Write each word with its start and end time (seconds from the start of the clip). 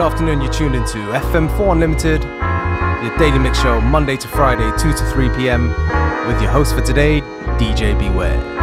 good 0.00 0.12
afternoon. 0.12 0.40
You're 0.40 0.50
tuned 0.50 0.74
into 0.74 0.96
FM4 0.96 1.72
Unlimited, 1.72 2.22
your 3.04 3.18
daily 3.18 3.38
mix 3.38 3.60
show, 3.60 3.82
Monday 3.82 4.16
to 4.16 4.28
Friday, 4.28 4.70
2 4.78 4.94
to 4.94 5.10
3 5.10 5.28
p.m., 5.36 5.68
with 6.26 6.40
your 6.40 6.50
host 6.50 6.74
for 6.74 6.80
today, 6.80 7.20
DJ 7.60 7.98
Beware. 7.98 8.59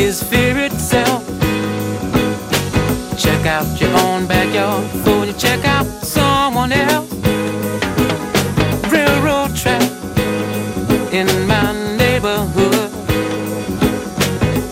is 0.00 0.22
fear 0.22 0.56
itself. 0.56 1.22
Check 3.18 3.44
out 3.44 3.68
your 3.78 3.94
own 3.98 4.26
backyard 4.26 4.90
before 4.92 5.26
you 5.26 5.34
check 5.34 5.62
out 5.66 5.84
someone 6.02 6.72
else. 6.72 7.12
Railroad 8.90 9.54
track 9.54 9.82
in 11.12 11.28
my 11.46 11.72
neighborhood. 11.98 12.90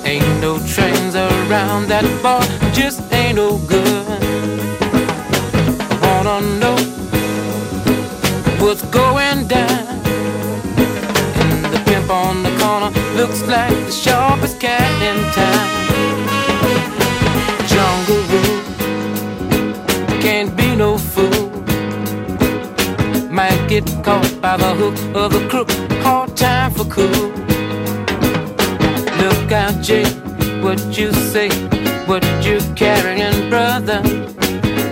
Ain't 0.07 0.41
no 0.41 0.59
trains 0.67 1.15
around 1.15 1.89
that 1.89 2.07
far, 2.23 2.43
just 2.73 3.01
ain't 3.13 3.37
no 3.37 3.59
good. 3.69 3.98
Looks 13.19 13.43
like 13.43 13.77
the 13.87 13.93
sharpest 13.93 14.61
cat 14.61 14.91
in 15.09 15.19
town. 15.39 15.69
Jungle 17.73 18.23
rule 18.33 18.61
can't 20.23 20.57
be 20.57 20.77
no 20.77 20.97
fool. 20.97 21.51
Might 23.31 23.63
get 23.69 23.85
caught 24.05 24.33
by 24.41 24.57
the 24.57 24.73
hook 24.81 24.99
of 25.15 25.35
a 25.35 25.49
crook. 25.49 25.71
Hard 26.03 26.37
time 26.37 26.71
for 26.71 26.85
cool. 26.85 27.29
Look 29.23 29.53
out, 29.53 29.83
Jake 29.83 30.19
what 30.63 30.99
you 30.99 31.13
say, 31.13 31.49
what 32.07 32.25
you're 32.45 32.61
carrying, 32.75 33.49
brother. 33.49 34.01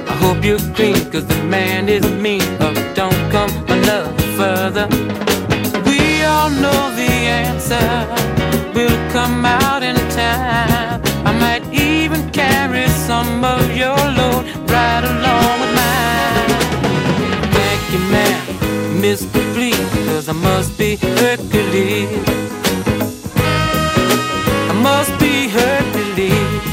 I 0.09 0.15
hope 0.23 0.45
you're 0.45 0.59
clean, 0.75 0.95
cause 1.11 1.27
the 1.27 1.43
man 1.45 1.89
is 1.89 2.05
mean, 2.13 2.43
or 2.63 2.73
don't 2.95 3.31
come 3.31 3.51
another 3.69 4.13
further. 4.37 4.87
We 5.85 6.23
all 6.23 6.51
know 6.51 6.95
the 6.95 7.11
answer 7.43 8.06
come 9.17 9.47
out 9.47 9.83
in 9.83 9.97
time. 10.11 11.01
I 11.25 11.33
might 11.45 11.65
even 11.73 12.31
carry 12.33 12.87
some 13.09 13.43
of 13.43 13.75
your 13.75 13.97
load 14.19 14.45
right 14.69 15.05
along 15.13 15.55
with 15.63 15.73
mine. 15.83 16.51
Thank 17.57 17.83
you, 17.93 18.01
man, 18.15 18.41
Mr. 19.01 19.41
Please, 19.55 19.89
cause 20.07 20.29
I 20.29 20.35
must 20.35 20.77
be 20.77 20.97
Hercules 20.97 22.11
I 24.73 24.75
must 24.89 25.13
be 25.19 25.49
Hercules. 25.49 26.65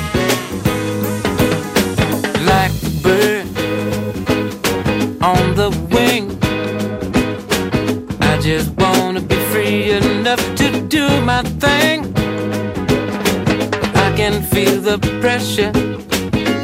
Like 2.52 2.76
a 2.90 2.94
bird 3.06 3.46
on 5.32 5.44
the 5.62 5.70
wing. 5.94 6.26
I 8.20 8.38
just 8.42 8.70
wanna 8.82 9.22
be 9.22 9.38
free 9.52 9.92
enough 9.92 10.44
to 10.58 10.82
do 10.90 11.06
my 11.22 11.42
thing. 11.64 12.13
The 14.84 15.00
pressure 15.22 15.72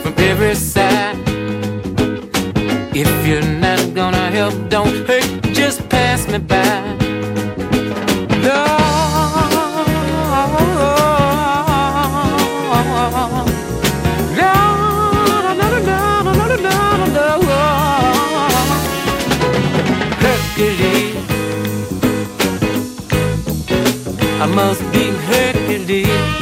from 0.02 0.14
every 0.18 0.54
side. 0.54 1.16
If 2.94 3.10
you're 3.26 3.42
not 3.42 3.94
gonna 3.96 4.30
help, 4.30 4.56
don't 4.68 5.08
hurt, 5.08 5.24
just 5.54 5.88
pass 5.88 6.28
me 6.28 6.40
by. 6.40 6.98
I 24.42 24.46
must 24.46 24.82
be 24.92 25.12
Hercules. 25.30 26.39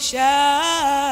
Save 0.00 1.11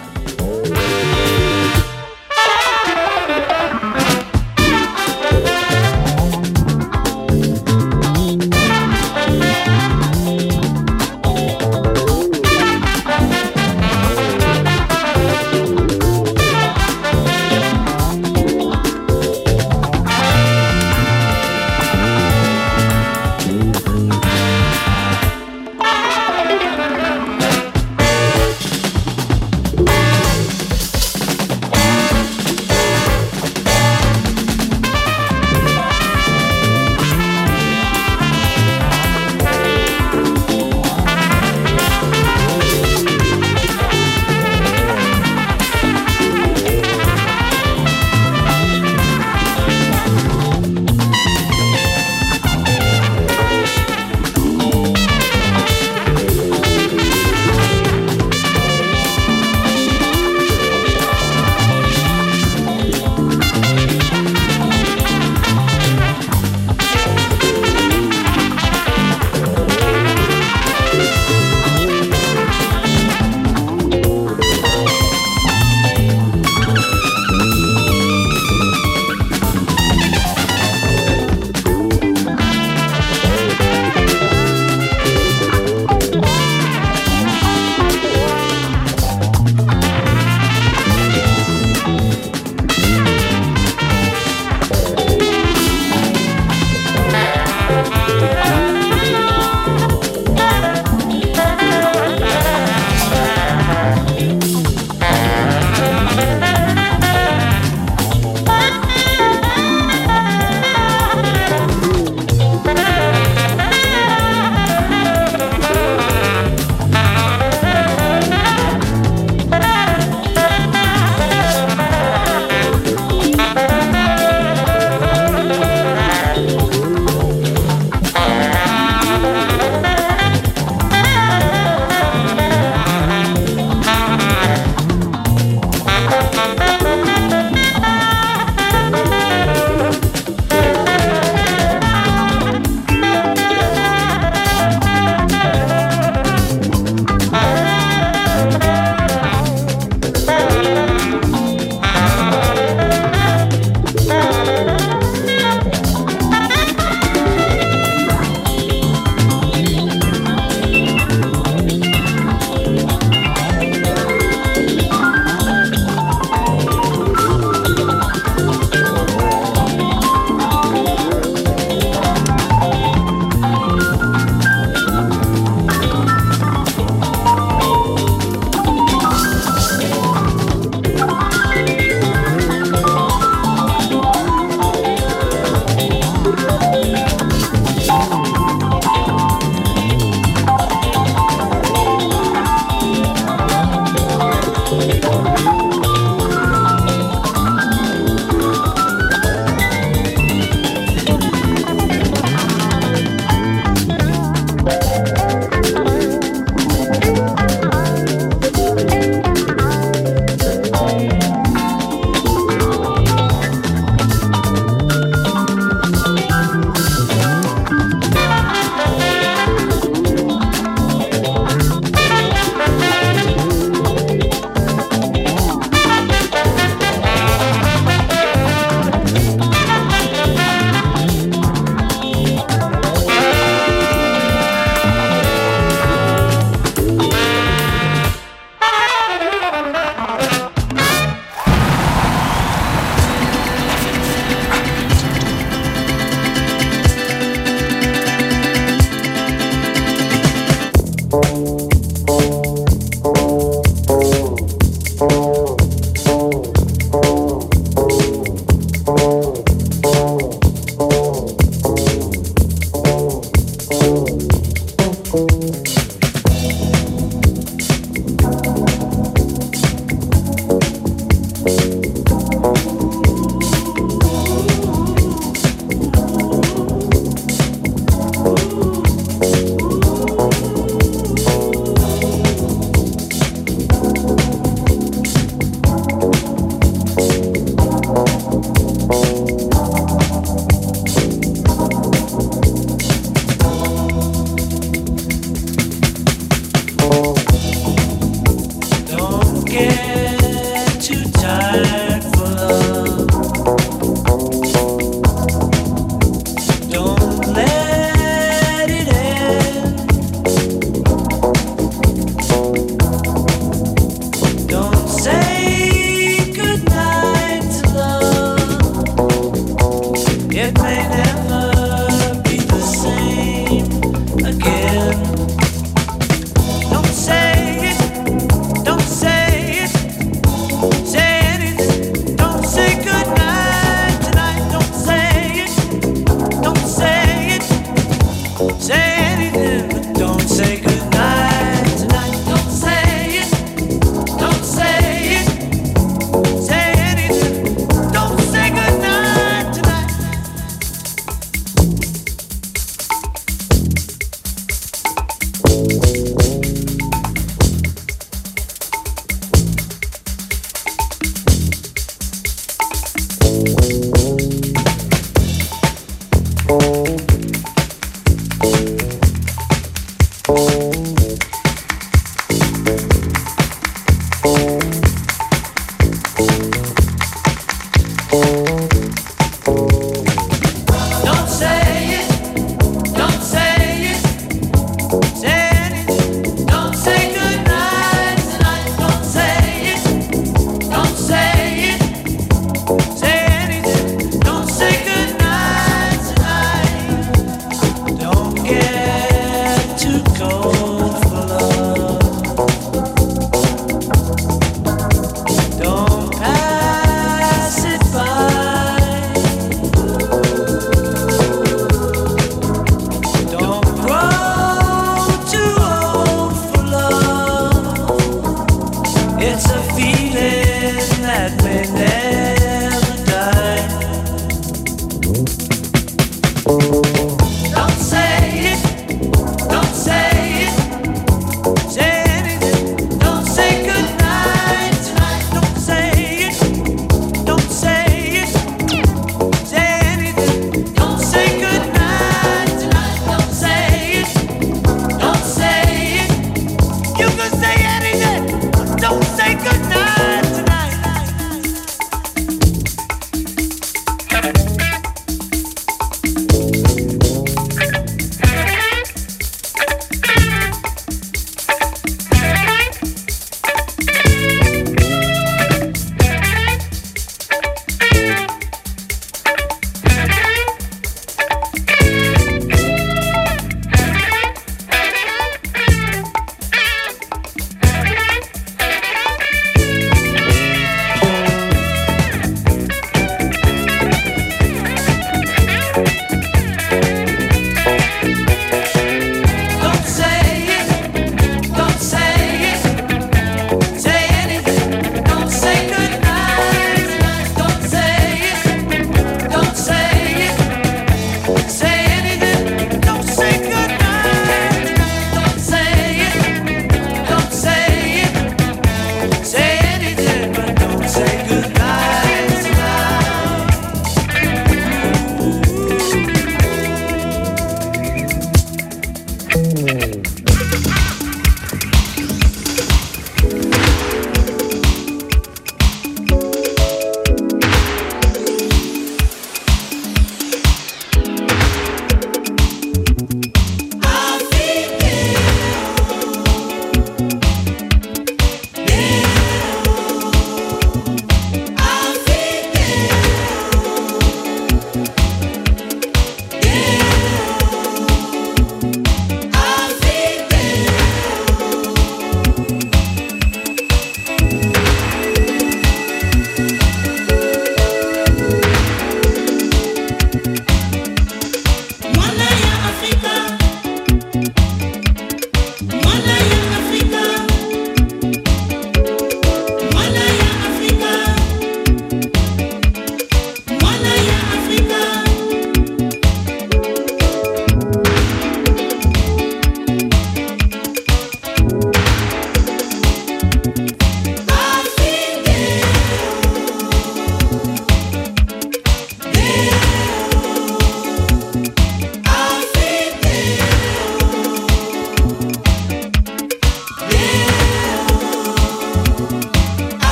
It's 320.43 320.59
they 320.59 321.10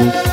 ewúrẹ́ 0.00 0.12
kígbe 0.22 0.29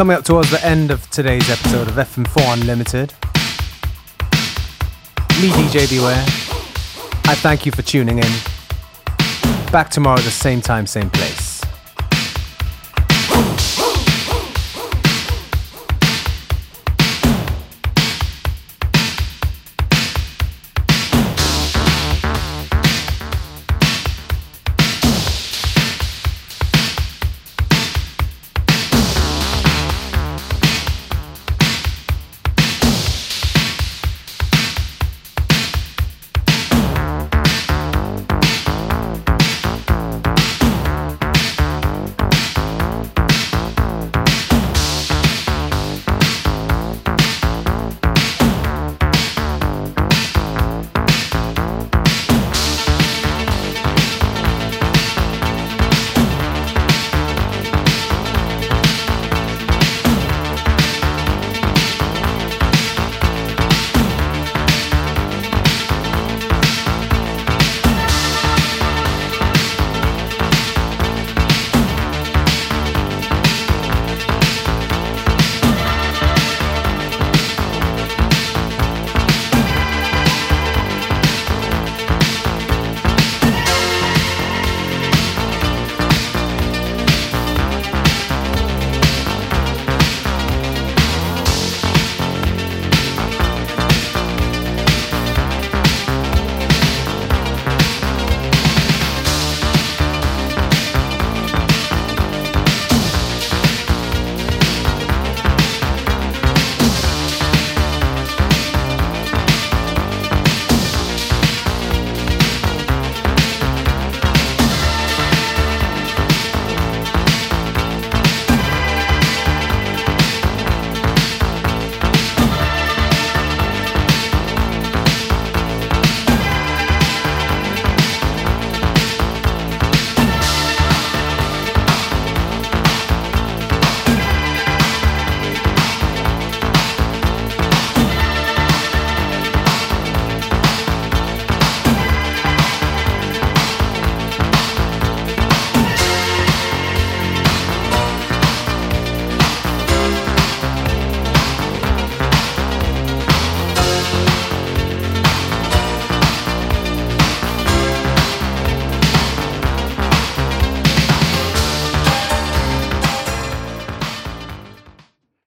coming 0.00 0.16
up 0.16 0.24
towards 0.24 0.50
the 0.50 0.64
end 0.64 0.90
of 0.90 1.10
today's 1.10 1.50
episode 1.50 1.86
of 1.86 1.92
FM4 1.96 2.54
Unlimited. 2.54 3.12
Me, 5.42 5.50
DJ 5.50 5.90
Beware. 5.90 6.24
I 7.26 7.34
thank 7.34 7.66
you 7.66 7.72
for 7.72 7.82
tuning 7.82 8.16
in. 8.16 8.32
Back 9.70 9.90
tomorrow 9.90 10.16
at 10.16 10.24
the 10.24 10.30
same 10.30 10.62
time, 10.62 10.86
same 10.86 11.10
place. 11.10 11.49